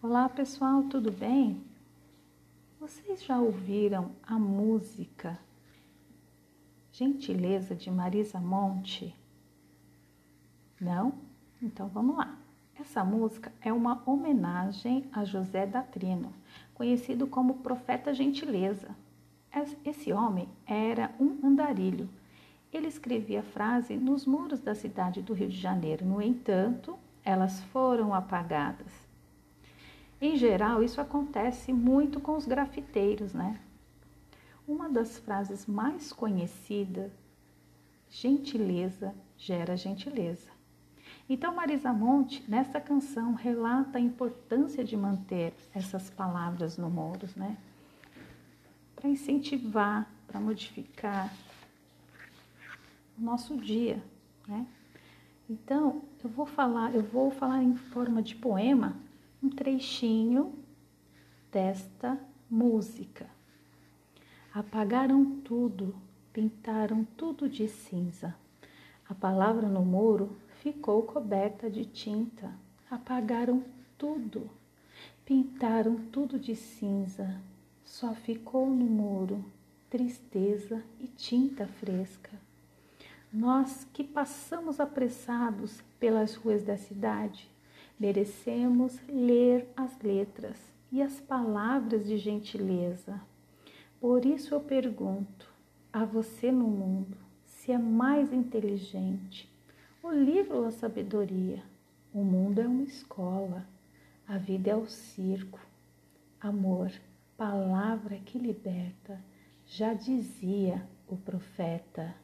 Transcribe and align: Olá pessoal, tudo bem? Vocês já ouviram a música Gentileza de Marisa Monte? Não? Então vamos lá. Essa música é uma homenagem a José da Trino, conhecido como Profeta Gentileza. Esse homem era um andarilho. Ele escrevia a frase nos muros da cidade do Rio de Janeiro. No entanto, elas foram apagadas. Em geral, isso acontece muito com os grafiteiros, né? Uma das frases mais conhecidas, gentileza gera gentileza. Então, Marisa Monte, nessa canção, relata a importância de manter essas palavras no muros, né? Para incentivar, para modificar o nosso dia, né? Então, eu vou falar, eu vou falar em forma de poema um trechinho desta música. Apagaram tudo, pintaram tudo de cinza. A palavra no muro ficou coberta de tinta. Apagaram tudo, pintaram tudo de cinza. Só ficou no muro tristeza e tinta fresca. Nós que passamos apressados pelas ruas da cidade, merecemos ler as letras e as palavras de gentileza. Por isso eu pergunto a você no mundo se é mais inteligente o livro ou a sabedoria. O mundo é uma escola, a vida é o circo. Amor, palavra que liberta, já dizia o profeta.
Olá 0.00 0.28
pessoal, 0.28 0.84
tudo 0.84 1.10
bem? 1.10 1.60
Vocês 2.78 3.24
já 3.24 3.36
ouviram 3.40 4.12
a 4.22 4.38
música 4.38 5.36
Gentileza 6.92 7.74
de 7.74 7.90
Marisa 7.90 8.38
Monte? 8.38 9.12
Não? 10.80 11.14
Então 11.60 11.88
vamos 11.88 12.16
lá. 12.16 12.38
Essa 12.78 13.02
música 13.02 13.52
é 13.60 13.72
uma 13.72 14.00
homenagem 14.06 15.04
a 15.12 15.24
José 15.24 15.66
da 15.66 15.82
Trino, 15.82 16.32
conhecido 16.74 17.26
como 17.26 17.58
Profeta 17.58 18.14
Gentileza. 18.14 18.94
Esse 19.84 20.12
homem 20.12 20.48
era 20.64 21.12
um 21.18 21.44
andarilho. 21.44 22.08
Ele 22.72 22.86
escrevia 22.86 23.40
a 23.40 23.42
frase 23.42 23.96
nos 23.96 24.24
muros 24.24 24.60
da 24.60 24.76
cidade 24.76 25.20
do 25.22 25.34
Rio 25.34 25.48
de 25.48 25.58
Janeiro. 25.58 26.06
No 26.06 26.22
entanto, 26.22 26.96
elas 27.24 27.60
foram 27.64 28.14
apagadas. 28.14 29.07
Em 30.20 30.36
geral, 30.36 30.82
isso 30.82 31.00
acontece 31.00 31.72
muito 31.72 32.18
com 32.18 32.36
os 32.36 32.44
grafiteiros, 32.44 33.32
né? 33.32 33.60
Uma 34.66 34.88
das 34.88 35.18
frases 35.18 35.64
mais 35.64 36.12
conhecidas, 36.12 37.12
gentileza 38.10 39.14
gera 39.36 39.76
gentileza. 39.76 40.50
Então, 41.30 41.54
Marisa 41.54 41.92
Monte, 41.92 42.42
nessa 42.48 42.80
canção, 42.80 43.34
relata 43.34 43.98
a 43.98 44.00
importância 44.00 44.82
de 44.82 44.96
manter 44.96 45.54
essas 45.72 46.10
palavras 46.10 46.76
no 46.76 46.90
muros, 46.90 47.36
né? 47.36 47.56
Para 48.96 49.08
incentivar, 49.08 50.10
para 50.26 50.40
modificar 50.40 51.32
o 53.16 53.22
nosso 53.22 53.56
dia, 53.56 54.02
né? 54.48 54.66
Então, 55.48 56.02
eu 56.24 56.28
vou 56.28 56.44
falar, 56.44 56.94
eu 56.94 57.02
vou 57.02 57.30
falar 57.30 57.62
em 57.62 57.76
forma 57.76 58.20
de 58.20 58.34
poema 58.34 58.96
um 59.42 59.48
trechinho 59.48 60.54
desta 61.50 62.18
música. 62.50 63.26
Apagaram 64.52 65.40
tudo, 65.40 65.94
pintaram 66.32 67.04
tudo 67.16 67.48
de 67.48 67.68
cinza. 67.68 68.34
A 69.08 69.14
palavra 69.14 69.68
no 69.68 69.84
muro 69.84 70.36
ficou 70.60 71.02
coberta 71.02 71.70
de 71.70 71.84
tinta. 71.84 72.52
Apagaram 72.90 73.62
tudo, 73.96 74.50
pintaram 75.24 75.96
tudo 76.12 76.38
de 76.38 76.56
cinza. 76.56 77.40
Só 77.84 78.14
ficou 78.14 78.68
no 78.68 78.84
muro 78.84 79.44
tristeza 79.88 80.82
e 81.00 81.06
tinta 81.06 81.66
fresca. 81.66 82.30
Nós 83.32 83.86
que 83.92 84.04
passamos 84.04 84.80
apressados 84.80 85.82
pelas 85.98 86.34
ruas 86.34 86.62
da 86.62 86.76
cidade, 86.76 87.48
merecemos 87.98 88.98
ler 89.08 89.68
as 89.76 89.98
letras 90.00 90.56
e 90.90 91.02
as 91.02 91.20
palavras 91.20 92.06
de 92.06 92.16
gentileza. 92.16 93.20
Por 94.00 94.24
isso 94.24 94.54
eu 94.54 94.60
pergunto 94.60 95.52
a 95.92 96.04
você 96.04 96.52
no 96.52 96.68
mundo 96.68 97.16
se 97.44 97.72
é 97.72 97.78
mais 97.78 98.32
inteligente 98.32 99.50
o 100.02 100.10
livro 100.10 100.58
ou 100.58 100.64
a 100.66 100.70
sabedoria. 100.70 101.62
O 102.14 102.22
mundo 102.22 102.60
é 102.60 102.66
uma 102.66 102.84
escola, 102.84 103.66
a 104.26 104.38
vida 104.38 104.70
é 104.70 104.76
o 104.76 104.86
circo. 104.86 105.60
Amor, 106.40 106.90
palavra 107.36 108.16
que 108.24 108.38
liberta, 108.38 109.20
já 109.66 109.92
dizia 109.92 110.82
o 111.06 111.16
profeta. 111.16 112.14